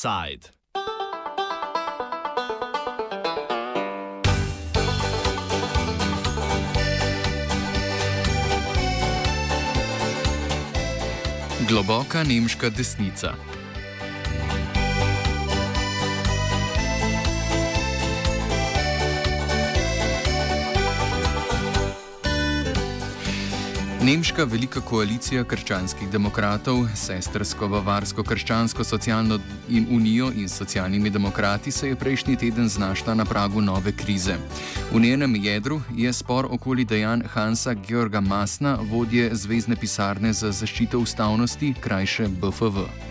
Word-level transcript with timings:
Offside. 0.00 0.48
Globoka 11.68 12.24
nemška 12.24 12.70
desnica. 12.70 13.49
Nemška 24.00 24.44
velika 24.48 24.80
koalicija 24.80 25.42
krščanskih 25.44 26.08
demokratov, 26.08 26.86
sestrsko 26.96 27.66
Bavarsko 27.68 28.22
krščansko 28.24 28.84
socialno 28.84 29.36
in 29.68 29.86
unijo 29.92 30.30
in 30.32 30.48
socialnimi 30.48 31.10
demokrati 31.10 31.70
se 31.70 31.88
je 31.88 31.96
prejšnji 31.96 32.36
teden 32.36 32.68
znašla 32.68 33.14
na 33.14 33.24
pragu 33.24 33.60
nove 33.60 33.92
krize. 33.92 34.38
V 34.92 35.00
njenem 35.00 35.36
jedru 35.36 35.82
je 35.96 36.12
spor 36.12 36.48
okoli 36.50 36.84
dejanj 36.84 37.26
Hansa 37.34 37.74
Georga 37.74 38.20
Masna, 38.20 38.78
vodje 38.90 39.28
Zvezdne 39.32 39.76
pisarne 39.76 40.32
za 40.32 40.52
zaščito 40.52 40.98
ustavnosti, 40.98 41.74
krajše 41.80 42.28
BFV. 42.28 43.09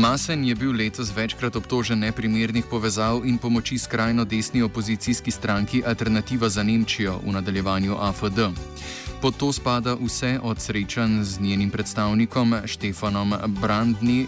Masen 0.00 0.44
je 0.44 0.54
bil 0.54 0.72
letos 0.72 1.10
večkrat 1.16 1.56
obtožen 1.56 1.98
neprimernih 1.98 2.64
povezav 2.70 3.20
in 3.24 3.36
pomoči 3.38 3.78
skrajno 3.78 4.24
desni 4.24 4.62
opozicijski 4.62 5.30
stranki 5.30 5.82
Alternativa 5.86 6.48
za 6.48 6.62
Nemčijo 6.62 7.18
v 7.26 7.32
nadaljevanju 7.32 7.96
AFD. 8.00 8.40
Pod 9.20 9.36
to 9.36 9.52
spada 9.52 9.94
vse 10.00 10.38
od 10.42 10.60
srečanj 10.60 11.22
z 11.22 11.40
njenim 11.40 11.70
predstavnikom 11.70 12.54
Štefanom 12.64 13.34
Brandni, 13.60 14.26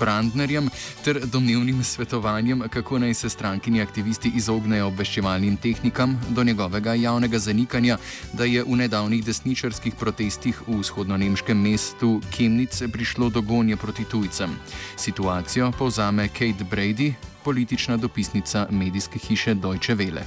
Brandnerjem 0.00 0.68
ter 1.04 1.20
domnevnim 1.32 1.84
svetovanjem, 1.84 2.62
kako 2.70 2.98
naj 2.98 3.14
se 3.14 3.28
strankini 3.28 3.82
aktivisti 3.82 4.32
izognejo 4.34 4.86
obveščevalnim 4.86 5.56
tehnikam, 5.56 6.20
do 6.28 6.44
njegovega 6.44 6.94
javnega 6.94 7.38
zanikanja, 7.38 7.98
da 8.32 8.44
je 8.44 8.64
v 8.64 8.76
nedavnih 8.76 9.24
desničarskih 9.24 9.94
protestih 9.94 10.62
v 10.68 10.80
vzhodno-nemškem 10.80 11.62
mestu 11.62 12.20
Chemnitz 12.30 12.82
prišlo 12.92 13.30
do 13.30 13.42
gonje 13.42 13.76
proti 13.76 14.04
tujcem. 14.04 14.56
Situacijo 14.96 15.72
povzame 15.78 16.28
Kate 16.28 16.64
Brady, 16.70 17.12
politična 17.44 17.96
dopisnica 17.96 18.66
medijske 18.70 19.18
hiše 19.18 19.54
Deutsche 19.54 19.94
Welle. 19.94 20.22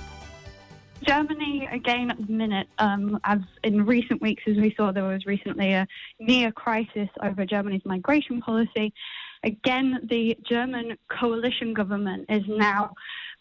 Germany, 1.01 1.67
again, 1.71 2.11
at 2.11 2.17
the 2.17 2.31
minute, 2.31 2.67
um, 2.77 3.19
as 3.23 3.39
in 3.63 3.85
recent 3.85 4.21
weeks, 4.21 4.43
as 4.47 4.57
we 4.57 4.73
saw, 4.75 4.91
there 4.91 5.05
was 5.05 5.25
recently 5.25 5.73
a 5.73 5.87
near 6.19 6.51
crisis 6.51 7.09
over 7.23 7.45
Germany's 7.45 7.85
migration 7.85 8.41
policy. 8.41 8.93
Again, 9.43 9.99
the 10.09 10.37
German 10.47 10.97
coalition 11.09 11.73
government 11.73 12.25
is 12.29 12.43
now 12.47 12.93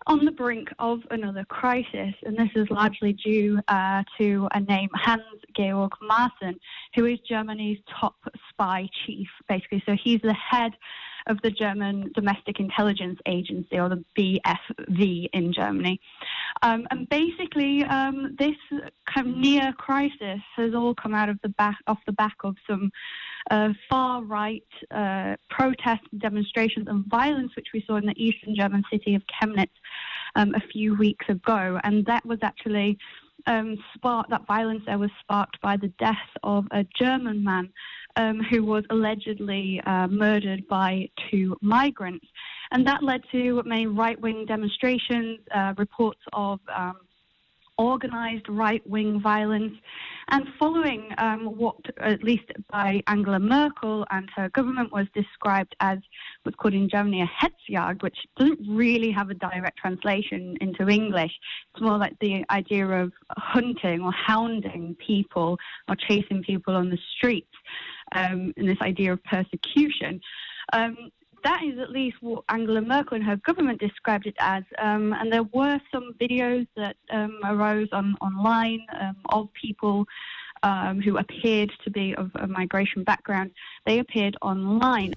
on 0.06 0.24
the 0.24 0.30
brink 0.30 0.68
of 0.78 1.00
another 1.10 1.44
crisis, 1.44 2.14
and 2.24 2.36
this 2.36 2.50
is 2.54 2.70
largely 2.70 3.12
due 3.14 3.60
uh, 3.68 4.04
to 4.16 4.48
a 4.54 4.60
name, 4.60 4.88
Hans 4.94 5.22
Georg 5.56 5.90
Maaßen, 6.02 6.54
who 6.94 7.06
is 7.06 7.18
Germany's 7.28 7.78
top 8.00 8.16
spy 8.48 8.88
chief, 9.04 9.28
basically. 9.48 9.82
So 9.86 9.96
he's 10.02 10.20
the 10.22 10.34
head 10.34 10.72
of 11.28 11.40
the 11.42 11.50
German 11.50 12.10
Domestic 12.14 12.60
Intelligence 12.60 13.18
Agency, 13.26 13.78
or 13.78 13.88
the 13.88 14.04
BFV 14.18 15.28
in 15.32 15.52
Germany. 15.52 16.00
Um, 16.62 16.86
and 16.90 17.08
basically, 17.08 17.84
um, 17.84 18.34
this 18.38 18.56
kind 19.12 19.28
of 19.28 19.36
near 19.36 19.72
crisis 19.74 20.40
has 20.56 20.74
all 20.74 20.94
come 20.94 21.14
out 21.14 21.28
of 21.28 21.38
the 21.42 21.50
back 21.50 21.78
off 21.86 21.98
the 22.06 22.12
back 22.12 22.36
of 22.44 22.56
some 22.68 22.90
uh, 23.50 23.70
far 23.88 24.22
right 24.22 24.64
uh, 24.90 25.36
protests, 25.50 26.08
demonstrations, 26.18 26.86
and 26.88 27.04
violence, 27.06 27.52
which 27.56 27.68
we 27.72 27.84
saw 27.86 27.96
in 27.96 28.06
the 28.06 28.14
eastern 28.16 28.54
German 28.54 28.82
city 28.90 29.14
of 29.14 29.22
Chemnitz 29.26 29.70
um, 30.36 30.54
a 30.54 30.60
few 30.72 30.96
weeks 30.96 31.26
ago. 31.28 31.78
And 31.84 32.04
that 32.06 32.24
was 32.24 32.38
actually 32.42 32.98
um, 33.46 33.76
sparked, 33.94 34.30
that 34.30 34.46
violence 34.46 34.82
there 34.86 34.98
was 34.98 35.10
sparked 35.20 35.60
by 35.60 35.76
the 35.76 35.88
death 35.98 36.16
of 36.42 36.66
a 36.70 36.84
German 36.98 37.44
man 37.44 37.70
um, 38.18 38.40
who 38.50 38.64
was 38.64 38.84
allegedly 38.90 39.80
uh, 39.86 40.06
murdered 40.08 40.66
by 40.68 41.08
two 41.30 41.56
migrants. 41.62 42.26
And 42.72 42.86
that 42.86 43.02
led 43.02 43.22
to 43.32 43.62
many 43.64 43.86
right 43.86 44.20
wing 44.20 44.44
demonstrations, 44.46 45.38
uh, 45.54 45.72
reports 45.78 46.20
of 46.34 46.60
um, 46.74 46.96
organized 47.78 48.46
right 48.48 48.86
wing 48.86 49.20
violence. 49.20 49.72
And 50.30 50.46
following 50.58 51.08
um, 51.16 51.46
what, 51.56 51.76
at 52.00 52.22
least 52.22 52.44
by 52.70 53.00
Angela 53.06 53.38
Merkel 53.38 54.04
and 54.10 54.28
her 54.36 54.50
government, 54.50 54.92
was 54.92 55.06
described 55.14 55.74
as 55.80 55.98
what's 56.42 56.56
called 56.56 56.74
in 56.74 56.90
Germany 56.90 57.22
a 57.22 57.30
Hetzjagd, 57.40 58.02
which 58.02 58.18
doesn't 58.36 58.60
really 58.68 59.10
have 59.10 59.30
a 59.30 59.34
direct 59.34 59.78
translation 59.78 60.56
into 60.60 60.86
English. 60.88 61.32
It's 61.72 61.82
more 61.82 61.96
like 61.96 62.14
the 62.20 62.44
idea 62.50 62.86
of 62.86 63.12
hunting 63.30 64.02
or 64.02 64.12
hounding 64.12 64.96
people 65.06 65.56
or 65.88 65.96
chasing 65.96 66.42
people 66.42 66.74
on 66.76 66.90
the 66.90 66.98
streets, 67.16 67.48
um, 68.12 68.52
and 68.56 68.68
this 68.68 68.80
idea 68.80 69.12
of 69.12 69.22
persecution. 69.24 70.20
Um, 70.72 71.10
that 71.44 71.62
is 71.64 71.78
at 71.78 71.90
least 71.90 72.16
what 72.20 72.44
Angela 72.48 72.80
Merkel 72.80 73.16
and 73.16 73.24
her 73.24 73.36
government 73.36 73.80
described 73.80 74.26
it 74.26 74.34
as. 74.38 74.64
Um, 74.78 75.12
and 75.12 75.32
there 75.32 75.44
were 75.44 75.80
some 75.92 76.12
videos 76.20 76.66
that 76.76 76.96
um, 77.10 77.38
arose 77.44 77.88
on 77.92 78.16
online 78.20 78.84
um, 79.00 79.16
of 79.30 79.48
people 79.52 80.04
um, 80.62 81.00
who 81.00 81.18
appeared 81.18 81.72
to 81.84 81.90
be 81.90 82.14
of 82.16 82.30
a 82.36 82.46
migration 82.46 83.04
background. 83.04 83.52
They 83.86 84.00
appeared 84.00 84.36
online. 84.42 85.14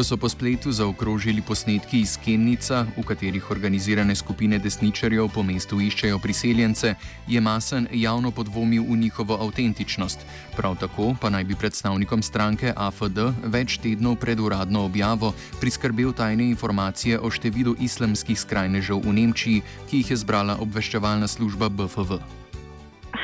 Ko 0.00 0.04
so 0.04 0.16
po 0.16 0.32
spletu 0.32 0.72
zaokrožili 0.72 1.42
posnetki 1.44 2.00
iz 2.00 2.16
Kemnica, 2.16 2.86
v 2.96 3.02
katerih 3.04 3.50
organizirane 3.52 4.14
skupine 4.16 4.56
desničarjev 4.56 5.28
po 5.28 5.42
mestu 5.44 5.76
iščejo 5.76 6.16
priseljence, 6.18 6.94
je 7.28 7.40
Masen 7.40 7.84
javno 7.92 8.30
podvomil 8.32 8.80
v 8.88 8.96
njihovo 8.96 9.36
avtentičnost. 9.44 10.24
Prav 10.56 10.78
tako 10.80 11.12
pa 11.20 11.28
naj 11.28 11.44
bi 11.44 11.52
predstavnikom 11.52 12.22
stranke 12.24 12.72
AFD 12.72 13.20
več 13.44 13.76
tednov 13.76 14.16
pred 14.24 14.40
uradno 14.40 14.86
objavo 14.88 15.34
priskrbel 15.60 16.16
tajne 16.16 16.48
informacije 16.48 17.20
o 17.20 17.28
številu 17.28 17.76
islamskih 17.76 18.40
skrajnežev 18.40 19.04
v 19.04 19.12
Nemčiji, 19.20 19.62
ki 19.90 20.00
jih 20.00 20.16
je 20.16 20.22
zbrala 20.24 20.56
obveščevalna 20.64 21.28
služba 21.28 21.68
BFV. 21.68 22.24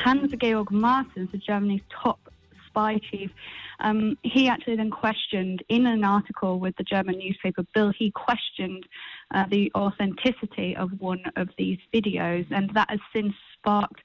Hans-Georg 0.05 0.69
Maaßen, 0.69 1.25
Germany's 1.41 1.81
top 1.89 2.21
spy 2.69 3.01
chief. 3.01 3.33
Um, 3.79 4.17
he 4.23 4.47
actually 4.47 4.75
then 4.75 4.89
questioned 4.89 5.63
in 5.69 5.85
an 5.85 6.03
article 6.03 6.59
with 6.59 6.75
the 6.77 6.83
German 6.83 7.17
newspaper 7.17 7.63
Bild, 7.73 7.95
he 7.97 8.11
questioned 8.11 8.85
uh, 9.33 9.45
the 9.49 9.71
authenticity 9.75 10.75
of 10.75 10.89
one 10.99 11.21
of 11.35 11.49
these 11.57 11.77
videos, 11.93 12.45
and 12.51 12.69
that 12.73 12.89
has 12.89 12.99
since 13.13 13.33
sparked 13.53 14.01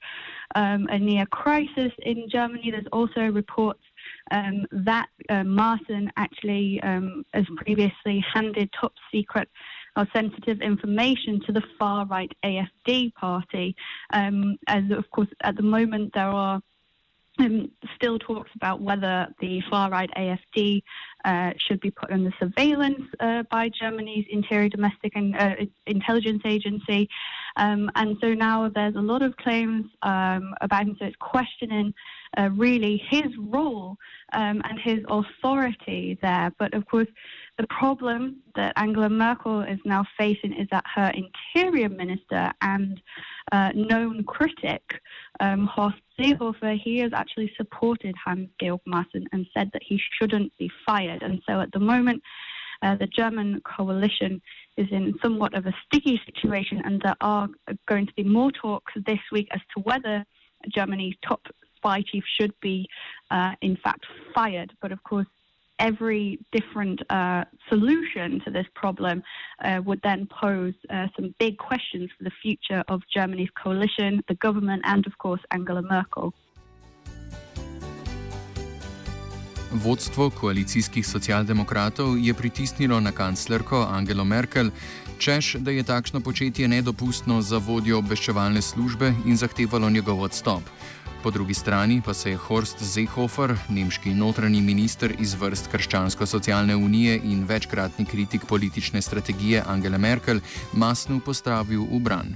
um, 0.55 0.87
a 0.89 0.99
near 0.99 1.25
crisis 1.27 1.91
in 1.99 2.27
Germany. 2.29 2.71
There's 2.71 2.85
also 2.91 3.21
reports 3.21 3.81
um, 4.31 4.65
that 4.71 5.07
uh, 5.29 5.43
Maaßen 5.43 6.09
actually 6.17 6.81
um, 6.83 7.25
has 7.33 7.45
previously 7.57 8.23
handed 8.33 8.69
top 8.79 8.93
secret 9.11 9.49
or 9.95 10.07
sensitive 10.13 10.61
information 10.61 11.39
to 11.45 11.51
the 11.51 11.61
far 11.77 12.05
right 12.07 12.31
AFD 12.43 13.13
party. 13.13 13.75
Um, 14.11 14.57
as 14.67 14.83
of 14.91 15.09
course, 15.11 15.27
at 15.41 15.55
the 15.55 15.63
moment 15.63 16.11
there 16.13 16.29
are 16.29 16.61
um, 17.39 17.71
still 17.95 18.19
talks 18.19 18.51
about 18.55 18.81
whether 18.81 19.27
the 19.39 19.61
far 19.69 19.89
right 19.89 20.09
AFD 20.15 20.83
uh, 21.25 21.51
should 21.57 21.79
be 21.79 21.91
put 21.91 22.11
under 22.11 22.33
surveillance 22.39 23.01
uh, 23.19 23.43
by 23.49 23.69
Germany's 23.69 24.25
Interior 24.29 24.69
Domestic 24.69 25.13
and 25.15 25.35
uh, 25.35 25.55
Intelligence 25.87 26.43
Agency. 26.45 27.09
Um, 27.55 27.89
and 27.95 28.17
so 28.21 28.33
now 28.33 28.69
there's 28.69 28.95
a 28.95 29.01
lot 29.01 29.21
of 29.21 29.35
claims 29.37 29.85
um, 30.01 30.53
about 30.61 30.83
him. 30.83 30.95
So 30.99 31.05
it's 31.05 31.15
questioning 31.19 31.93
uh, 32.37 32.49
really 32.55 33.01
his 33.09 33.27
role 33.37 33.95
um, 34.33 34.61
and 34.65 34.79
his 34.79 34.99
authority 35.09 36.17
there. 36.21 36.51
But 36.59 36.73
of 36.73 36.85
course, 36.87 37.07
the 37.57 37.67
problem 37.67 38.37
that 38.55 38.73
Angela 38.77 39.09
Merkel 39.09 39.61
is 39.61 39.79
now 39.85 40.03
facing 40.17 40.53
is 40.53 40.67
that 40.71 40.83
her 40.95 41.11
interior 41.13 41.89
minister 41.89 42.51
and 42.61 43.01
uh, 43.51 43.71
known 43.75 44.23
critic, 44.23 44.81
um, 45.39 45.67
Horst 45.67 45.97
Seehofer, 46.19 46.79
he 46.79 46.97
has 46.99 47.11
actually 47.13 47.51
supported 47.55 48.15
Hans-Georg 48.23 48.81
Maaßen 48.87 49.25
and 49.31 49.45
said 49.55 49.69
that 49.73 49.83
he 49.83 49.99
shouldn't 50.17 50.51
be 50.57 50.71
fired. 50.85 51.21
And 51.21 51.41
so 51.47 51.59
at 51.59 51.71
the 51.71 51.79
moment, 51.79 52.21
uh, 52.81 52.95
the 52.95 53.07
German 53.07 53.61
coalition 53.61 54.41
is 54.77 54.87
in 54.91 55.13
somewhat 55.21 55.53
of 55.53 55.65
a 55.65 55.75
sticky 55.85 56.19
situation, 56.25 56.81
and 56.83 57.01
there 57.01 57.15
are 57.21 57.47
going 57.87 58.05
to 58.07 58.13
be 58.13 58.23
more 58.23 58.51
talks 58.51 58.93
this 59.05 59.19
week 59.31 59.47
as 59.51 59.61
to 59.75 59.81
whether 59.83 60.25
Germany's 60.69 61.15
top 61.25 61.41
spy 61.83 62.01
chief 62.01 62.23
should 62.37 62.53
be, 62.61 62.87
uh, 63.31 63.53
in 63.61 63.75
fact, 63.83 64.05
fired. 64.33 64.71
But 64.81 64.91
of 64.91 65.03
course, 65.03 65.27
every 65.79 66.39
different 66.51 67.01
uh, 67.09 67.43
solution 67.69 68.39
to 68.45 68.51
this 68.51 68.67
problem 68.75 69.23
uh, 69.63 69.81
would 69.85 70.01
then 70.03 70.27
pose 70.27 70.73
uh, 70.89 71.07
some 71.15 71.35
big 71.39 71.57
questions 71.57 72.09
for 72.17 72.23
the 72.23 72.35
future 72.41 72.83
of 72.87 73.01
Germany's 73.13 73.49
coalition, 73.61 74.23
the 74.27 74.35
government, 74.35 74.81
and 74.85 75.05
of 75.07 75.17
course 75.17 75.41
Angela 75.51 75.81
Merkel. 75.81 76.33
Vodstvo 79.73 80.29
koalicijskih 80.29 81.07
socialdemokratov 81.07 82.17
je 82.21 82.33
pritisnilo 82.33 82.99
na 82.99 83.11
kanclerko 83.11 83.87
Angelo 83.89 84.23
Merkel, 84.23 84.69
češ, 85.17 85.55
da 85.65 85.71
je 85.71 85.83
takšno 85.83 86.21
početje 86.21 86.67
nedopustno 86.67 87.41
za 87.41 87.57
vodjo 87.57 87.97
obveščevalne 87.97 88.61
službe 88.61 89.13
in 89.25 89.37
zahtevalo 89.37 89.89
njegov 89.89 90.21
odstop. 90.21 90.61
Po 91.23 91.31
drugi 91.31 91.53
strani 91.53 92.01
pa 92.05 92.13
se 92.13 92.29
je 92.29 92.37
Horst 92.37 92.79
Seehofer, 92.93 93.55
nemški 93.69 94.11
notranji 94.13 94.61
minister 94.61 95.11
iz 95.19 95.35
vrst 95.39 95.69
Krščansko-socialne 95.71 96.75
unije 96.75 97.15
in 97.23 97.45
večkratni 97.47 98.05
kritik 98.05 98.41
politične 98.49 99.01
strategije 99.01 99.63
Angele 99.67 99.97
Merkel, 99.97 100.41
masno 100.73 101.21
postavil 101.25 101.87
v 101.87 101.99
bran. 101.99 102.35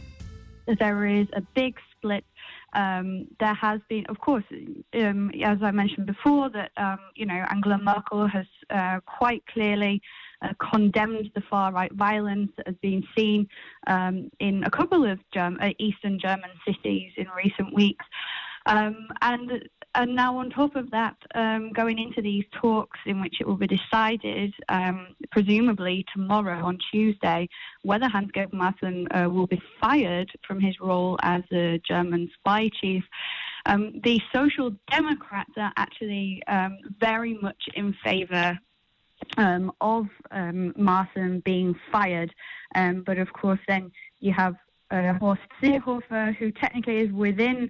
Um, 2.75 3.28
there 3.39 3.56
has 3.56 3.80
been, 3.89 4.06
of 4.10 4.18
course, 4.19 4.45
um, 4.94 5.31
as 5.44 5.57
I 5.62 5.72
mentioned 5.72 6.06
before, 6.06 6.50
that 6.50 6.72
um, 6.78 7.00
you 7.16 7.25
know 7.25 7.42
Angela 7.50 7.78
Merkel 7.78 8.28
has 8.28 8.45
uh, 8.69 9.00
quite 9.19 9.42
clearly 9.54 10.01
uh, 10.42 10.54
condemned 10.72 11.31
the 11.34 11.42
far 11.50 11.72
right 11.72 11.92
violence 11.94 12.51
that 12.57 12.68
has 12.68 12.75
been 12.81 13.04
seen 13.18 13.48
um, 13.88 14.30
in 14.39 14.63
a 14.63 14.69
couple 14.69 15.04
of 15.06 15.18
German, 15.34 15.60
uh, 15.62 15.74
Eastern 15.80 16.19
German 16.19 16.51
cities 16.68 17.12
in 17.18 17.25
recent 17.36 17.74
weeks. 17.74 18.06
Um, 18.67 19.07
and 19.21 19.67
and 19.95 20.15
now 20.15 20.37
on 20.37 20.51
top 20.51 20.75
of 20.75 20.91
that, 20.91 21.15
um, 21.33 21.71
going 21.73 21.97
into 21.97 22.21
these 22.21 22.43
talks 22.51 22.99
in 23.07 23.19
which 23.19 23.37
it 23.39 23.47
will 23.47 23.55
be 23.55 23.65
decided, 23.65 24.53
um, 24.69 25.07
presumably 25.31 26.05
tomorrow 26.13 26.63
on 26.63 26.77
Tuesday, 26.91 27.49
whether 27.81 28.07
Hans-Georg 28.07 28.51
Maaßen 28.51 29.07
uh, 29.09 29.27
will 29.27 29.47
be 29.47 29.59
fired 29.81 30.29
from 30.45 30.59
his 30.59 30.79
role 30.79 31.17
as 31.23 31.41
a 31.51 31.81
German 31.87 32.29
spy 32.37 32.69
chief. 32.79 33.03
Um, 33.65 33.99
the 34.03 34.21
Social 34.31 34.71
Democrats 34.91 35.53
are 35.57 35.73
actually 35.77 36.43
um, 36.47 36.77
very 36.99 37.33
much 37.41 37.63
in 37.73 37.95
favour 38.03 38.59
um, 39.37 39.71
of 39.81 40.05
um, 40.29 40.73
being 41.43 41.75
fired, 41.91 42.31
but 43.03 43.17
of 43.17 43.33
course 43.33 43.59
then 43.67 43.91
you 44.19 44.31
have 44.31 44.55
uh, 44.91 45.13
Horst 45.13 45.41
Seehofer, 45.61 46.35
who 46.35 46.51
technically 46.51 46.97
is 46.99 47.11
within 47.11 47.69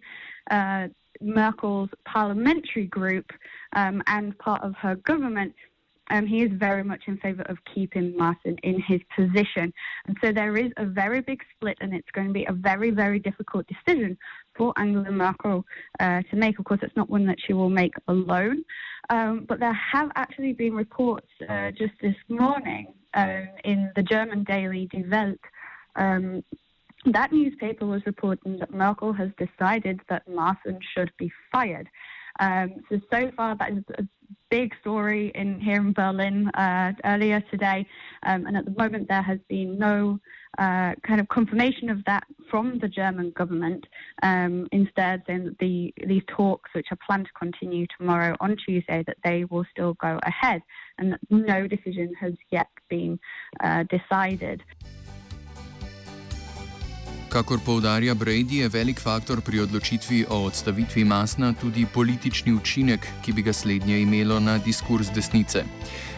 uh, 0.52 0.88
Merkel's 1.22 1.90
parliamentary 2.06 2.86
group 2.86 3.32
um, 3.74 4.04
and 4.08 4.38
part 4.38 4.64
of 4.64 4.76
her 4.76 4.96
government, 4.96 5.54
um, 6.10 6.26
he 6.26 6.42
is 6.42 6.52
very 6.54 6.84
much 6.84 7.02
in 7.08 7.18
favour 7.18 7.42
of 7.44 7.58
keeping 7.74 8.14
Maaßen 8.14 8.58
in 8.64 8.82
his 8.82 9.02
position. 9.16 9.74
And 10.06 10.18
so 10.22 10.32
there 10.32 10.56
is 10.56 10.72
a 10.78 10.86
very 10.86 11.22
big 11.22 11.42
split, 11.56 11.78
and 11.82 11.94
it's 11.94 12.10
going 12.14 12.28
to 12.28 12.34
be 12.34 12.46
a 12.46 12.54
very, 12.54 12.92
very 12.92 13.20
difficult 13.20 13.66
decision 13.68 14.18
for 14.56 14.74
Angela 14.78 15.12
Merkel 15.12 15.66
uh, 16.00 16.22
to 16.30 16.36
make. 16.36 16.60
Of 16.60 16.66
course, 16.66 16.80
it's 16.82 16.96
not 16.96 17.10
one 17.10 17.26
that 17.26 17.38
she 17.46 17.54
will 17.54 17.70
make 17.70 17.94
alone. 18.08 18.64
Um, 19.10 19.46
but 19.48 19.60
there 19.60 19.74
have 19.74 20.12
actually 20.16 20.54
been 20.54 20.74
reports 20.74 21.28
uh, 21.50 21.72
just 21.72 21.94
this 22.02 22.16
morning 22.30 22.94
um, 23.14 23.48
in 23.64 23.92
the 23.96 24.04
German 24.04 24.44
daily 24.44 24.88
Die 24.92 25.04
Welt 25.10 25.40
um, 25.96 26.44
that 27.14 27.32
newspaper 27.32 27.86
was 27.86 28.06
reporting 28.06 28.58
that 28.60 28.74
Merkel 28.74 29.14
has 29.14 29.30
decided 29.38 30.02
that 30.10 30.28
Maaßen 30.28 30.80
should 30.94 31.12
be 31.18 31.32
fired. 31.52 31.90
Um, 32.40 32.76
so, 32.90 33.00
so 33.12 33.32
far, 33.36 33.56
that 33.56 33.72
is 33.72 33.84
a 33.98 34.04
big 34.50 34.74
story 34.82 35.32
in 35.36 35.60
here 35.60 35.78
in 35.78 35.94
Berlin 35.94 36.50
uh, 36.50 36.94
earlier 37.06 37.42
today. 37.52 37.86
Um, 38.24 38.46
and 38.46 38.58
at 38.58 38.66
the 38.66 38.72
moment, 38.72 39.08
there 39.10 39.22
has 39.22 39.40
been 39.50 39.78
no 39.78 40.20
uh, 40.58 40.94
kind 41.04 41.20
of 41.20 41.28
confirmation 41.30 41.90
of 41.90 42.04
that 42.06 42.24
from 42.50 42.80
the 42.80 42.88
German 42.88 43.32
government. 43.32 43.86
Um, 44.24 44.68
instead, 44.72 45.24
then 45.28 45.56
the, 45.60 45.94
these 46.06 46.24
talks, 46.28 46.70
which 46.74 46.88
are 46.92 46.98
planned 47.06 47.26
to 47.26 47.34
continue 47.34 47.86
tomorrow 47.98 48.36
on 48.40 48.56
Tuesday, 48.66 49.04
that 49.08 49.18
they 49.24 49.46
will 49.46 49.66
still 49.72 49.96
go 49.96 50.20
ahead 50.24 50.62
and 50.98 51.14
that 51.14 51.20
no 51.30 51.68
decision 51.68 52.14
has 52.20 52.34
yet 52.52 52.68
been 52.90 53.20
uh, 53.62 53.84
decided. 53.84 54.64
Kakor 57.30 57.60
poudarja 57.60 58.16
Brady, 58.16 58.64
je 58.64 58.70
velik 58.70 59.00
faktor 59.00 59.42
pri 59.42 59.60
odločitvi 59.60 60.26
o 60.30 60.48
odstavitvi 60.48 61.04
Masna 61.04 61.54
tudi 61.54 61.86
politični 61.86 62.54
učinek, 62.54 63.08
ki 63.22 63.34
bi 63.34 63.42
ga 63.42 63.54
slednje 63.54 64.00
imelo 64.02 64.40
na 64.40 64.58
diskurs 64.58 65.12
desnice. 65.12 65.64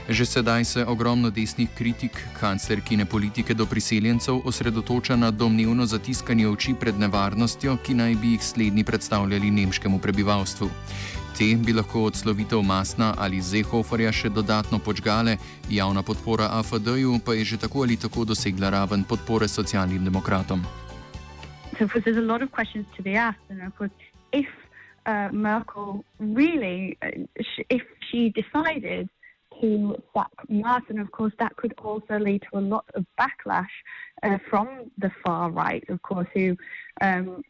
Že 0.10 0.26
sedaj 0.26 0.66
se 0.66 0.86
ogromno 0.86 1.30
desnih 1.30 1.70
kritik 1.78 2.18
kanclerkine 2.40 3.06
politike 3.06 3.54
do 3.54 3.66
priseljencev 3.66 4.42
osredotoča 4.46 5.16
na 5.16 5.32
domnevno 5.32 5.86
zatiskanje 5.86 6.48
oči 6.48 6.74
pred 6.80 7.00
nevarnostjo, 7.00 7.78
ki 7.78 7.94
naj 7.94 8.16
bi 8.16 8.32
jih 8.32 8.44
slednji 8.44 8.84
predstavljali 8.84 9.52
nemškemu 9.52 10.00
prebivalstvu. 10.00 10.70
Te 11.38 11.56
bi 11.56 11.74
lahko 11.74 12.04
odslovitev 12.04 12.62
Masna 12.62 13.16
ali 13.18 13.42
Zehoferja 13.42 14.12
še 14.12 14.30
dodatno 14.30 14.80
počgale, 14.80 15.38
javna 15.70 16.04
podpora 16.04 16.50
AFD-ju 16.60 17.18
pa 17.26 17.34
je 17.34 17.46
že 17.46 17.58
tako 17.58 17.82
ali 17.82 17.98
tako 17.98 18.26
dosegla 18.26 18.70
raven 18.70 19.04
podpore 19.04 19.48
socialnim 19.48 20.04
demokratom. 20.04 20.89
So, 21.80 21.86
of 21.86 21.94
course, 21.94 22.04
there's 22.04 22.18
a 22.18 22.22
lot 22.22 22.42
of 22.42 22.52
questions 22.52 22.86
to 22.98 23.02
be 23.02 23.16
asked. 23.16 23.40
And 23.50 23.62
of 23.62 23.74
course, 23.78 23.92
if 24.34 24.48
uh, 25.06 25.30
Merkel 25.32 26.04
really, 26.20 26.98
uh, 27.02 27.12
if 27.70 27.84
she 28.12 28.30
decided 28.32 29.10
to 29.62 29.96
sack 30.14 30.28
Maaßen, 30.52 31.00
of 31.00 31.10
course, 31.14 31.32
that 31.40 31.56
could 31.56 31.74
also 31.78 32.20
lead 32.20 32.44
to 32.52 32.60
a 32.60 32.60
lot 32.60 32.84
of 32.96 33.06
backlash 33.18 33.68
uh, 34.24 34.38
from 34.50 34.92
the 34.98 35.10
far 35.24 35.52
right, 35.52 35.90
of 35.90 36.02
course, 36.02 36.28
who, 36.34 36.58
um, 37.00 37.44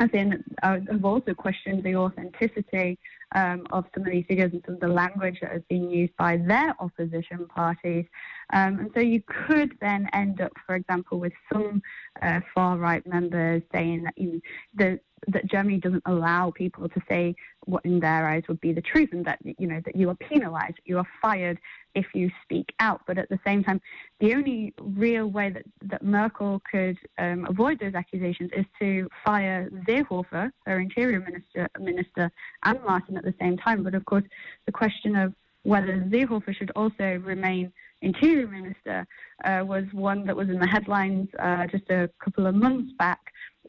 as 0.00 0.08
in, 0.14 0.42
uh, 0.62 0.78
also 1.04 1.34
questioned 1.34 1.84
the 1.84 1.94
authenticity 1.94 2.98
um, 3.34 3.66
of 3.70 3.84
some 3.94 4.04
of 4.04 4.10
these 4.10 4.24
figures 4.26 4.50
and 4.52 4.62
some 4.64 4.74
of 4.74 4.80
the 4.80 4.88
language 4.88 5.38
that 5.40 5.52
has 5.52 5.62
been 5.68 5.90
used 5.90 6.16
by 6.16 6.38
their 6.38 6.74
opposition 6.80 7.46
parties. 7.46 8.06
Um, 8.52 8.80
and 8.80 8.90
so 8.94 9.00
you 9.00 9.22
could 9.46 9.76
then 9.80 10.08
end 10.12 10.40
up, 10.40 10.52
for 10.66 10.74
example, 10.74 11.20
with 11.20 11.34
some 11.52 11.82
uh, 12.22 12.40
far 12.54 12.78
right 12.78 13.06
members 13.06 13.62
saying 13.72 14.04
that 14.04 14.14
you 14.16 14.32
know, 14.32 14.40
the, 14.74 15.00
that 15.28 15.46
Germany 15.46 15.78
doesn't 15.78 16.02
allow 16.06 16.50
people 16.50 16.88
to 16.88 17.00
say 17.08 17.34
what 17.66 17.84
in 17.84 18.00
their 18.00 18.26
eyes 18.26 18.42
would 18.48 18.60
be 18.60 18.72
the 18.72 18.80
truth, 18.80 19.10
and 19.12 19.24
that 19.24 19.38
you 19.42 19.66
know 19.66 19.80
that 19.84 19.96
you 19.96 20.08
are 20.08 20.14
penalised, 20.14 20.78
you 20.84 20.98
are 20.98 21.06
fired 21.20 21.58
if 21.94 22.06
you 22.14 22.30
speak 22.42 22.72
out. 22.80 23.02
But 23.06 23.18
at 23.18 23.28
the 23.28 23.38
same 23.44 23.62
time, 23.62 23.80
the 24.20 24.34
only 24.34 24.72
real 24.80 25.26
way 25.26 25.50
that, 25.50 25.64
that 25.82 26.02
Merkel 26.02 26.62
could 26.70 26.98
um, 27.18 27.46
avoid 27.48 27.80
those 27.80 27.94
accusations 27.94 28.50
is 28.56 28.64
to 28.80 29.08
fire 29.24 29.68
Seehofer, 29.86 30.50
her 30.66 30.80
interior 30.80 31.20
minister, 31.20 31.68
minister, 31.78 32.30
and 32.64 32.78
Maaßen 32.78 33.16
at 33.16 33.24
the 33.24 33.34
same 33.40 33.56
time. 33.58 33.82
But 33.82 33.94
of 33.94 34.04
course, 34.04 34.24
the 34.66 34.72
question 34.72 35.16
of 35.16 35.34
whether 35.62 35.98
Seehofer 36.10 36.54
should 36.54 36.70
also 36.74 37.20
remain 37.22 37.72
interior 38.02 38.46
minister 38.46 39.06
uh, 39.44 39.62
was 39.64 39.84
one 39.92 40.24
that 40.24 40.34
was 40.34 40.48
in 40.48 40.58
the 40.58 40.66
headlines 40.66 41.28
uh, 41.38 41.66
just 41.66 41.88
a 41.90 42.08
couple 42.18 42.46
of 42.46 42.54
months 42.54 42.92
back 42.98 43.20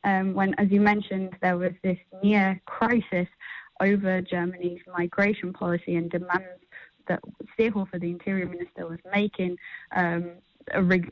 um, 0.03 0.33
when, 0.33 0.53
as 0.55 0.69
you 0.71 0.81
mentioned, 0.81 1.35
there 1.41 1.57
was 1.57 1.73
this 1.83 1.97
near 2.23 2.59
crisis 2.65 3.27
over 3.79 4.21
Germany's 4.21 4.81
migration 4.87 5.53
policy 5.53 5.95
and 5.95 6.09
demands 6.09 6.61
that 7.07 7.19
Seehofer, 7.57 7.99
the 7.99 8.11
interior 8.11 8.47
minister, 8.47 8.87
was 8.87 8.99
making 9.11 9.57
um, 9.95 10.31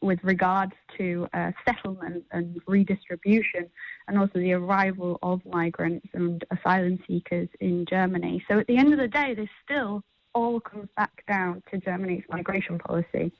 with 0.02 0.20
regards 0.24 0.74
to 0.98 1.28
uh, 1.34 1.52
settlement 1.66 2.24
and 2.32 2.60
redistribution, 2.68 3.68
and 4.08 4.18
also 4.18 4.40
the 4.40 4.54
arrival 4.54 5.18
of 5.24 5.44
migrants 5.46 6.08
and 6.14 6.44
asylum 6.52 7.00
seekers 7.08 7.50
in 7.60 7.86
Germany. 7.90 8.44
So 8.50 8.60
at 8.60 8.68
the 8.68 8.78
end 8.78 8.94
of 8.94 9.00
the 9.00 9.08
day, 9.08 9.34
this 9.34 9.50
still 9.66 10.04
all 10.34 10.60
comes 10.60 10.88
back 10.96 11.24
down 11.28 11.64
to 11.72 11.80
Germany's 11.80 12.24
migration 12.30 12.78
policy. 12.78 13.32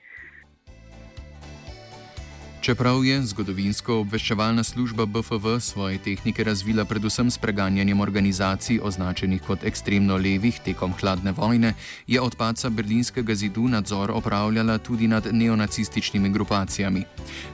Čeprav 2.60 3.06
je 3.06 3.22
zgodovinsko 3.24 4.02
obveščevalna 4.04 4.64
služba 4.68 5.06
BFV 5.06 5.54
svoje 5.64 5.98
tehnike 6.04 6.44
razvila 6.44 6.84
predvsem 6.86 7.30
s 7.32 7.38
preganjanjem 7.40 8.00
organizacij 8.04 8.82
označenih 8.84 9.42
kot 9.48 9.64
ekstremno 9.64 10.18
levih 10.20 10.60
tekom 10.66 10.92
hladne 11.00 11.32
vojne, 11.32 11.74
je 12.08 12.22
od 12.22 12.36
paca 12.36 12.70
berlinskega 12.70 13.36
zidu 13.36 13.68
nadzor 13.68 14.12
opravljala 14.12 14.78
tudi 14.78 15.08
nad 15.08 15.28
neonacističnimi 15.32 16.30
grupacijami. 16.30 17.04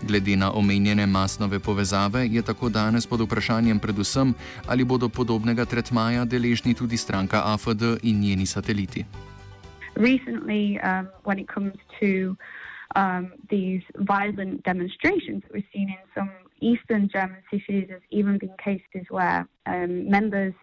Glede 0.02 0.36
na 0.36 0.52
omenjene 0.52 1.06
masnove 1.06 1.60
povezave 1.60 2.26
je 2.28 2.42
tako 2.42 2.70
danes 2.70 3.06
pod 3.06 3.22
vprašanjem 3.22 3.80
predvsem, 3.80 4.34
ali 4.68 4.84
bodo 4.84 5.10
podobnega 5.10 5.66
tretmaja 5.66 6.26
deležni 6.26 6.74
tudi 6.74 6.98
stranka 6.98 7.42
AFD 7.46 8.02
in 8.04 8.20
njeni 8.20 8.46
sateliti. 8.46 9.06
Recently, 9.96 10.80
um, 10.82 11.08
um, 12.96 13.34
these 13.50 13.82
violent 13.98 14.64
demonstrations 14.64 15.42
that 15.44 15.54
we've 15.54 15.64
seen 15.74 15.90
in 15.90 15.98
some 16.14 16.32
eastern 16.62 17.10
German 17.10 17.42
cities. 17.52 17.86
There's 17.90 18.02
even 18.12 18.38
been 18.38 18.56
cases 18.64 19.08
where 19.10 19.48
um, 19.66 20.10
members 20.10 20.54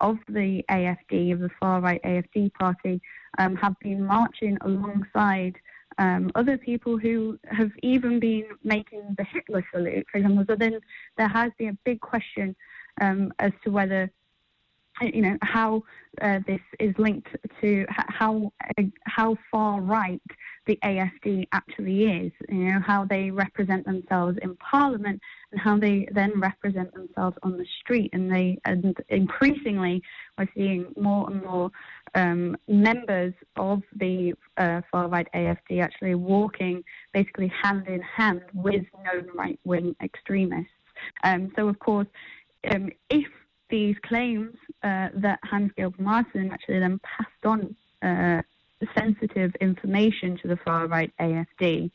of 0.00 0.16
the 0.28 0.64
AFD, 0.70 1.32
of 1.32 1.40
the 1.40 1.50
far 1.60 1.80
right 1.80 2.02
AFD 2.02 2.52
party, 2.54 3.00
um, 3.38 3.56
have 3.56 3.74
been 3.80 4.04
marching 4.04 4.58
alongside 4.62 5.54
um, 5.98 6.30
other 6.34 6.58
people 6.58 6.98
who 6.98 7.38
have 7.44 7.70
even 7.82 8.18
been 8.18 8.46
making 8.62 9.14
the 9.16 9.24
Hitler 9.24 9.64
salute, 9.72 10.06
for 10.10 10.18
example. 10.18 10.44
So 10.48 10.56
then 10.56 10.80
there 11.16 11.28
has 11.28 11.52
been 11.58 11.68
a 11.68 11.78
big 11.84 12.00
question 12.00 12.56
um, 13.00 13.32
as 13.38 13.52
to 13.64 13.70
whether, 13.70 14.10
you 15.00 15.22
know, 15.22 15.36
how 15.42 15.82
uh, 16.22 16.38
this 16.46 16.60
is 16.78 16.94
linked 16.98 17.28
to 17.60 17.84
how 17.88 18.52
uh, 18.78 18.82
how 19.06 19.36
far 19.50 19.80
right 19.80 20.22
the 20.66 20.78
AFD 20.84 21.46
actually 21.52 22.04
is. 22.04 22.32
You 22.48 22.72
know, 22.72 22.80
how 22.80 23.04
they 23.04 23.30
represent 23.30 23.84
themselves 23.84 24.38
in 24.42 24.56
Parliament 24.56 25.20
and 25.50 25.60
how 25.60 25.78
they 25.78 26.06
then 26.12 26.38
represent 26.40 26.94
themselves 26.94 27.36
on 27.42 27.56
the 27.56 27.66
street. 27.80 28.10
And 28.12 28.30
they 28.30 28.58
and 28.64 28.96
increasingly 29.08 30.02
we're 30.38 30.48
seeing 30.54 30.86
more 30.96 31.28
and 31.30 31.42
more 31.42 31.70
um, 32.14 32.56
members 32.68 33.34
of 33.56 33.82
the 33.96 34.34
uh, 34.56 34.82
far 34.90 35.08
right 35.08 35.28
AFD 35.34 35.82
actually 35.82 36.14
walking 36.14 36.84
basically 37.12 37.52
hand 37.62 37.88
in 37.88 38.00
hand 38.00 38.42
with 38.54 38.84
known 39.04 39.28
right 39.34 39.58
wing 39.64 39.96
extremists. 40.02 40.70
Um, 41.24 41.52
so, 41.56 41.68
of 41.68 41.78
course, 41.80 42.06
um, 42.70 42.90
if 43.10 43.26
these 43.70 43.96
claims 44.04 44.54
uh, 44.82 45.08
that 45.14 45.38
Hans 45.42 45.72
Georg 45.78 45.96
Maaßen 45.98 46.52
actually 46.52 46.80
then 46.80 47.00
passed 47.00 47.44
on 47.44 47.76
uh, 48.02 48.42
sensitive 48.96 49.54
information 49.60 50.38
to 50.38 50.48
the 50.48 50.56
far 50.58 50.86
right 50.86 51.12
AFD, 51.20 51.90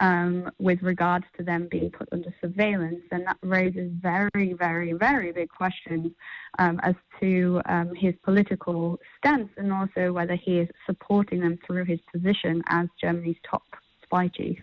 um, 0.00 0.50
with 0.58 0.82
regards 0.82 1.24
to 1.36 1.42
them 1.42 1.68
being 1.70 1.90
put 1.90 2.08
under 2.12 2.32
surveillance. 2.40 3.02
And 3.10 3.26
that 3.26 3.38
raises 3.42 3.90
very, 4.00 4.54
very, 4.54 4.92
very 4.92 5.32
big 5.32 5.48
questions 5.50 6.12
um, 6.58 6.80
as 6.82 6.94
to 7.20 7.60
um, 7.66 7.94
his 7.94 8.14
political 8.22 8.98
stance 9.18 9.50
and 9.56 9.72
also 9.72 10.12
whether 10.12 10.34
he 10.34 10.58
is 10.58 10.68
supporting 10.86 11.40
them 11.40 11.58
through 11.66 11.84
his 11.84 12.00
position 12.12 12.62
as 12.68 12.88
Germany's 13.00 13.36
top 13.48 13.64
spy 14.02 14.28
chief. 14.28 14.58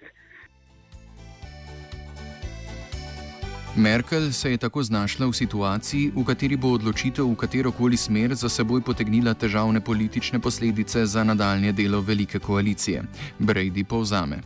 Merkel 3.77 4.31
se 4.31 4.51
je 4.51 4.57
tako 4.57 4.83
znašla 4.83 5.27
v 5.27 5.33
situaciji, 5.33 6.11
v 6.15 6.23
kateri 6.25 6.57
bo 6.57 6.73
odločitev 6.73 7.25
v 7.25 7.35
katero 7.35 7.71
koli 7.71 7.97
smer 7.97 8.33
za 8.33 8.49
seboj 8.49 8.81
potegnila 8.81 9.33
težavne 9.33 9.81
politične 9.81 10.39
posledice 10.39 11.05
za 11.05 11.23
nadaljne 11.23 11.71
delo 11.71 12.01
velike 12.01 12.39
koalicije. 12.39 13.03
Brady 13.39 13.83
povzame. 13.83 14.41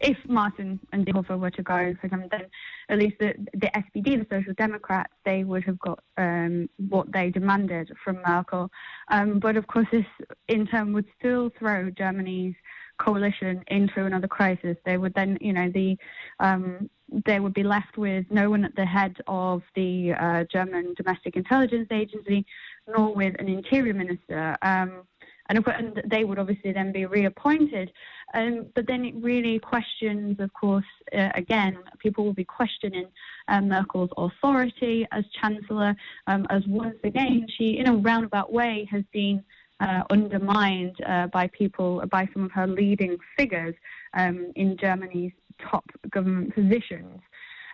if 0.00 0.16
Martin 0.26 0.80
and 0.92 1.06
Seehofer 1.06 1.38
were 1.38 1.50
to 1.50 1.62
go 1.62 1.94
for 2.00 2.08
them, 2.08 2.24
then 2.30 2.46
at 2.88 2.98
least 2.98 3.16
the, 3.20 3.34
the 3.52 3.70
SPD, 3.74 4.18
the 4.18 4.26
Social 4.30 4.54
Democrats, 4.54 5.12
they 5.24 5.44
would 5.44 5.64
have 5.64 5.78
got 5.78 6.00
um, 6.16 6.68
what 6.88 7.12
they 7.12 7.30
demanded 7.30 7.92
from 8.02 8.20
Merkel. 8.26 8.70
Um, 9.10 9.38
but 9.38 9.56
of 9.56 9.66
course, 9.66 9.86
this 9.92 10.06
in 10.48 10.66
turn 10.66 10.92
would 10.94 11.06
still 11.18 11.50
throw 11.58 11.90
Germany's 11.90 12.54
coalition 13.00 13.64
into 13.68 14.04
another 14.04 14.28
crisis. 14.28 14.76
They 14.84 14.98
would 14.98 15.14
then, 15.14 15.38
you 15.40 15.52
know, 15.52 15.70
the 15.70 15.96
um, 16.38 16.88
they 17.26 17.40
would 17.40 17.54
be 17.54 17.64
left 17.64 17.98
with 17.98 18.24
no 18.30 18.50
one 18.50 18.64
at 18.64 18.76
the 18.76 18.86
head 18.86 19.16
of 19.26 19.62
the 19.74 20.12
uh, 20.12 20.44
German 20.44 20.94
Domestic 20.94 21.34
Intelligence 21.34 21.88
Agency, 21.90 22.46
nor 22.86 23.12
with 23.14 23.34
an 23.40 23.48
interior 23.48 23.94
minister. 23.94 24.56
Um, 24.62 25.02
and, 25.48 25.66
and 25.66 26.02
they 26.06 26.22
would 26.22 26.38
obviously 26.38 26.72
then 26.72 26.92
be 26.92 27.06
reappointed. 27.06 27.90
Um, 28.34 28.66
but 28.76 28.86
then 28.86 29.04
it 29.04 29.14
really 29.16 29.58
questions, 29.58 30.38
of 30.38 30.52
course, 30.52 30.84
uh, 31.12 31.30
again, 31.34 31.78
people 31.98 32.24
will 32.24 32.32
be 32.32 32.44
questioning 32.44 33.08
um, 33.48 33.68
Merkel's 33.68 34.10
authority 34.16 35.06
as 35.10 35.24
Chancellor, 35.40 35.96
um, 36.28 36.46
as 36.50 36.62
once 36.68 36.98
again 37.02 37.46
she, 37.58 37.78
in 37.78 37.88
a 37.88 37.96
roundabout 37.96 38.52
way, 38.52 38.86
has 38.90 39.02
been 39.12 39.42
uh, 39.80 40.02
undermined 40.10 40.96
uh, 41.06 41.26
by 41.28 41.46
people, 41.48 42.02
by 42.10 42.28
some 42.32 42.44
of 42.44 42.52
her 42.52 42.66
leading 42.66 43.16
figures 43.36 43.74
um, 44.14 44.52
in 44.56 44.76
Germany's 44.76 45.32
top 45.70 45.84
government 46.10 46.54
positions. 46.54 47.20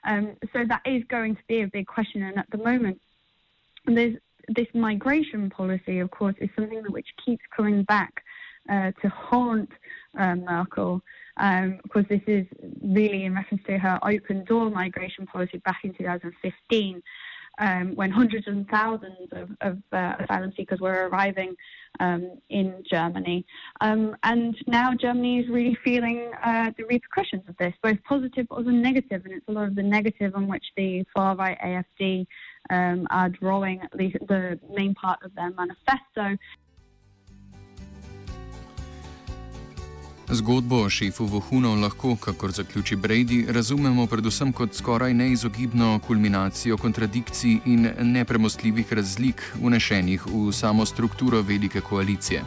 Um, 0.04 0.36
so 0.52 0.64
that 0.68 0.82
is 0.86 1.02
going 1.08 1.34
to 1.34 1.42
be 1.48 1.62
a 1.62 1.66
big 1.66 1.86
question, 1.86 2.22
and 2.22 2.38
at 2.38 2.46
the 2.50 2.58
moment, 2.58 3.00
there's 3.86 4.16
this 4.48 4.66
migration 4.74 5.50
policy, 5.50 5.98
of 5.98 6.10
course, 6.10 6.36
is 6.40 6.48
something 6.54 6.82
which 6.90 7.08
keeps 7.24 7.42
coming 7.54 7.82
back 7.82 8.22
uh, 8.68 8.92
to 9.02 9.08
haunt 9.08 9.70
uh, 10.18 10.36
Merkel. 10.36 11.02
Um, 11.38 11.78
of 11.84 11.90
course, 11.90 12.06
this 12.08 12.22
is 12.26 12.46
really 12.82 13.24
in 13.24 13.34
reference 13.34 13.62
to 13.66 13.78
her 13.78 13.98
open 14.02 14.44
door 14.44 14.70
migration 14.70 15.26
policy 15.26 15.58
back 15.58 15.80
in 15.84 15.92
2015. 15.94 17.02
Um, 17.58 17.94
when 17.94 18.10
hundreds 18.10 18.46
and 18.46 18.68
thousands 18.68 19.28
of, 19.32 19.48
of 19.62 19.78
uh, 19.90 20.16
asylum 20.20 20.52
seekers 20.56 20.78
were 20.78 21.08
arriving 21.08 21.56
um, 22.00 22.38
in 22.50 22.82
Germany. 22.90 23.44
Um, 23.80 24.16
and 24.22 24.56
now 24.66 24.92
Germany 24.94 25.40
is 25.40 25.48
really 25.48 25.76
feeling 25.84 26.30
uh, 26.44 26.72
the 26.76 26.84
repercussions 26.84 27.42
of 27.48 27.56
this, 27.56 27.72
both 27.82 27.96
positive 28.08 28.46
but 28.48 28.56
also 28.56 28.70
negative. 28.70 29.24
And 29.24 29.34
it's 29.34 29.48
a 29.48 29.52
lot 29.52 29.68
of 29.68 29.74
the 29.74 29.82
negative 29.82 30.34
on 30.34 30.48
which 30.48 30.64
the 30.76 31.04
far 31.14 31.36
right 31.36 31.58
AFD 31.60 32.26
um, 32.70 33.06
are 33.10 33.28
drawing 33.28 33.80
at 33.80 33.94
least 33.94 34.16
the 34.28 34.58
main 34.74 34.94
part 34.94 35.20
of 35.24 35.34
their 35.34 35.50
manifesto. 35.52 36.36
Zgodbo 40.30 40.80
o 40.82 40.88
šefu 40.90 41.24
vohunov 41.24 41.76
lahko, 41.78 42.16
kakor 42.16 42.52
zaključi 42.52 42.96
Brady, 42.96 43.44
razumemo 43.52 44.06
predvsem 44.06 44.52
kot 44.52 44.74
skoraj 44.74 45.14
neizogibno 45.14 46.00
kulminacijo 46.06 46.76
kontradikcij 46.76 47.58
in 47.64 47.90
nepremostljivih 48.02 48.92
razlik 48.92 49.42
unešenih 49.62 50.26
v 50.26 50.52
samo 50.52 50.86
strukturo 50.86 51.42
velike 51.42 51.80
koalicije. 51.80 52.42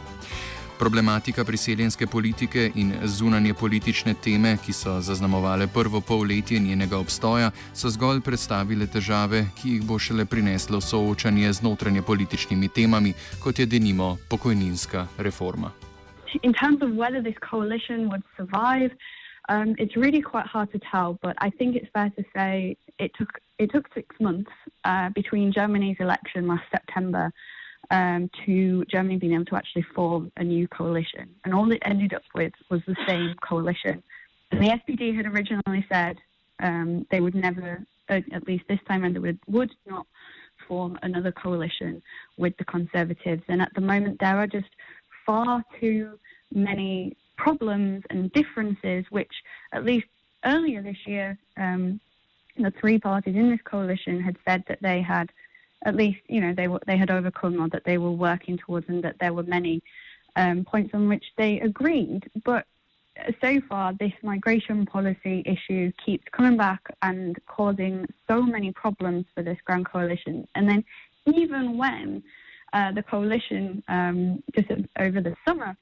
Problematika 0.78 1.44
priseljenske 1.44 2.06
politike 2.06 2.70
in 2.74 2.92
zunanje 3.04 3.54
politične 3.54 4.14
teme, 4.14 4.56
ki 4.66 4.72
so 4.72 5.00
zaznamovale 5.00 5.66
prvo 5.66 6.00
polletje 6.00 6.58
njenega 6.58 6.98
obstoja, 6.98 7.50
so 7.74 7.90
zgolj 7.90 8.20
predstavile 8.20 8.86
težave, 8.86 9.46
ki 9.62 9.70
jih 9.70 9.84
bo 9.84 9.98
šele 9.98 10.24
prineslo 10.24 10.80
soočanje 10.80 11.52
z 11.52 11.62
notranje 11.62 12.02
političnimi 12.02 12.68
temami, 12.68 13.12
kot 13.42 13.58
je 13.58 13.66
denimo 13.66 14.16
pokojninska 14.28 15.06
reforma. 15.18 15.89
In 16.42 16.52
terms 16.52 16.82
of 16.82 16.94
whether 16.94 17.20
this 17.22 17.34
coalition 17.40 18.10
would 18.10 18.22
survive, 18.36 18.90
um, 19.48 19.74
it's 19.78 19.96
really 19.96 20.22
quite 20.22 20.46
hard 20.46 20.70
to 20.72 20.80
tell. 20.90 21.18
But 21.22 21.36
I 21.38 21.50
think 21.50 21.76
it's 21.76 21.88
fair 21.92 22.10
to 22.10 22.24
say 22.34 22.76
it 22.98 23.12
took 23.18 23.28
it 23.58 23.70
took 23.72 23.92
six 23.94 24.14
months 24.20 24.50
uh, 24.84 25.10
between 25.10 25.52
Germany's 25.52 25.96
election 26.00 26.46
last 26.46 26.64
September 26.70 27.32
um, 27.90 28.30
to 28.46 28.84
Germany 28.86 29.16
being 29.16 29.34
able 29.34 29.44
to 29.46 29.56
actually 29.56 29.84
form 29.94 30.30
a 30.36 30.44
new 30.44 30.68
coalition, 30.68 31.28
and 31.44 31.54
all 31.54 31.70
it 31.72 31.82
ended 31.84 32.14
up 32.14 32.22
with 32.34 32.52
was 32.70 32.80
the 32.86 32.96
same 33.06 33.34
coalition. 33.46 34.02
And 34.50 34.62
the 34.62 34.68
SPD 34.70 35.14
had 35.14 35.26
originally 35.26 35.84
said 35.92 36.16
um, 36.60 37.06
they 37.10 37.20
would 37.20 37.34
never, 37.34 37.84
uh, 38.08 38.20
at 38.32 38.46
least 38.46 38.64
this 38.68 38.80
time, 38.88 39.04
and 39.04 39.14
they 39.14 39.20
would, 39.20 39.38
would 39.46 39.72
not 39.86 40.06
form 40.68 40.98
another 41.02 41.32
coalition 41.32 42.02
with 42.36 42.56
the 42.58 42.64
Conservatives. 42.64 43.42
And 43.48 43.62
at 43.62 43.72
the 43.74 43.80
moment, 43.80 44.18
there 44.20 44.36
are 44.36 44.46
just 44.46 44.68
far 45.30 45.64
too 45.78 46.18
many 46.52 47.16
problems 47.36 48.02
and 48.10 48.32
differences, 48.32 49.04
which 49.10 49.32
at 49.72 49.84
least 49.84 50.08
earlier 50.44 50.82
this 50.82 51.06
year, 51.06 51.38
um, 51.56 52.00
the 52.58 52.72
three 52.80 52.98
parties 52.98 53.36
in 53.36 53.48
this 53.48 53.60
coalition 53.64 54.20
had 54.20 54.36
said 54.44 54.64
that 54.66 54.82
they 54.82 55.00
had 55.00 55.30
at 55.86 55.94
least, 55.94 56.18
you 56.28 56.40
know, 56.40 56.52
they 56.52 56.66
were, 56.66 56.80
they 56.86 56.96
had 56.96 57.12
overcome 57.12 57.62
or 57.62 57.68
that 57.68 57.84
they 57.84 57.96
were 57.96 58.10
working 58.10 58.58
towards, 58.58 58.88
and 58.88 59.04
that 59.04 59.16
there 59.20 59.32
were 59.32 59.44
many 59.44 59.80
um, 60.34 60.64
points 60.64 60.92
on 60.94 61.08
which 61.08 61.26
they 61.38 61.60
agreed. 61.60 62.28
But 62.44 62.66
so 63.40 63.60
far, 63.68 63.92
this 63.92 64.12
migration 64.22 64.84
policy 64.84 65.44
issue 65.46 65.92
keeps 66.04 66.24
coming 66.32 66.56
back 66.56 66.82
and 67.02 67.38
causing 67.46 68.04
so 68.26 68.42
many 68.42 68.72
problems 68.72 69.26
for 69.34 69.42
this 69.44 69.58
Grand 69.64 69.86
Coalition. 69.86 70.46
And 70.56 70.68
then, 70.68 70.84
even 71.26 71.78
when 71.78 72.24
uh, 72.72 72.92
the 72.92 73.02
coalition 73.02 73.82
um, 73.88 74.42
just 74.54 74.70
over 74.98 75.20
the 75.20 75.34
summer 75.46 75.76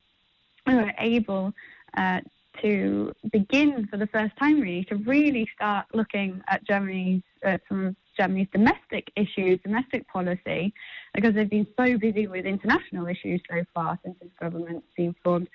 we 0.69 0.75
were 0.75 0.93
able 0.99 1.53
uh, 1.97 2.21
to 2.63 3.13
begin 3.33 3.87
for 3.91 3.97
the 3.97 4.07
first 4.09 4.37
time, 4.37 4.61
really, 4.61 4.85
to 4.85 4.97
really 4.97 5.49
start 5.55 5.87
looking 5.95 6.43
at 6.49 6.65
Germany's 6.67 7.23
uh, 7.47 7.59
some 7.69 7.87
of 7.87 7.97
Germany's 8.19 8.49
domestic 8.53 9.11
issues, 9.17 9.61
domestic 9.63 10.07
policy, 10.09 10.75
because 11.15 11.35
they've 11.35 11.49
been 11.49 11.67
so 11.77 11.97
busy 11.97 12.27
with 12.27 12.47
international 12.47 13.07
issues 13.07 13.41
so 13.51 13.63
far 13.73 13.99
since 14.05 14.17
this 14.21 14.31
government's 14.41 14.87
been 14.97 15.15
formed. 15.23 15.49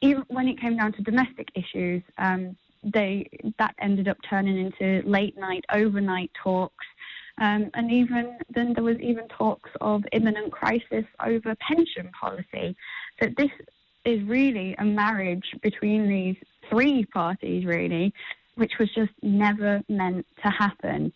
Even 0.00 0.24
when 0.28 0.48
it 0.48 0.60
came 0.60 0.76
down 0.76 0.92
to 0.92 1.02
domestic 1.02 1.48
issues, 1.54 2.02
um, 2.18 2.56
they 2.82 3.26
that 3.58 3.74
ended 3.80 4.08
up 4.08 4.18
turning 4.28 4.58
into 4.58 5.08
late 5.08 5.38
night, 5.38 5.64
overnight 5.72 6.30
talks 6.42 6.84
um, 7.38 7.70
and 7.74 7.90
even 7.90 8.38
then, 8.50 8.74
there 8.74 8.84
was 8.84 8.98
even 9.00 9.26
talks 9.28 9.70
of 9.80 10.04
imminent 10.12 10.52
crisis 10.52 11.04
over 11.24 11.54
pension 11.56 12.10
policy. 12.18 12.76
That 13.20 13.36
this 13.36 13.50
is 14.04 14.22
really 14.24 14.74
a 14.78 14.84
marriage 14.84 15.54
between 15.62 16.08
these 16.08 16.36
three 16.70 17.04
parties, 17.06 17.64
really, 17.64 18.12
which 18.54 18.78
was 18.78 18.88
just 18.94 19.12
never 19.22 19.82
meant 19.88 20.26
to 20.44 20.50
happen. 20.50 21.12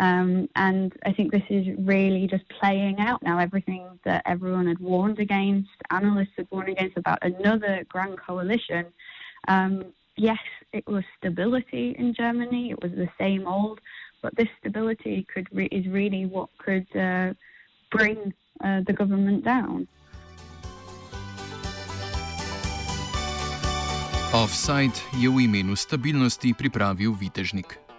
Um, 0.00 0.48
and 0.56 0.92
I 1.04 1.12
think 1.12 1.32
this 1.32 1.42
is 1.50 1.66
really 1.78 2.26
just 2.26 2.44
playing 2.48 2.98
out 2.98 3.22
now. 3.22 3.38
Everything 3.38 3.98
that 4.04 4.22
everyone 4.26 4.66
had 4.66 4.78
warned 4.78 5.18
against, 5.18 5.70
analysts 5.90 6.32
had 6.36 6.48
warned 6.50 6.70
against 6.70 6.96
about 6.96 7.18
another 7.22 7.84
grand 7.88 8.18
coalition. 8.18 8.86
Um, 9.48 9.84
yes, 10.16 10.38
it 10.72 10.86
was 10.86 11.04
stability 11.18 11.94
in 11.98 12.14
Germany. 12.14 12.70
It 12.70 12.82
was 12.82 12.92
the 12.92 13.08
same 13.18 13.46
old, 13.46 13.80
but 14.22 14.34
this 14.36 14.48
stability 14.58 15.26
could 15.26 15.46
re- 15.52 15.68
is 15.74 15.86
really 15.90 16.24
what 16.24 16.48
could 16.58 16.86
uh, 16.96 17.34
bring 17.90 18.32
uh, 18.62 18.80
the 18.86 18.94
government 18.94 19.44
down. 19.44 19.90
Offside 24.32 24.96
je 25.20 25.28
v 25.28 25.44
imenu 25.44 25.76
stabilnosti 25.76 26.56
pripravil 26.56 27.12
Vitežnik. 27.12 27.91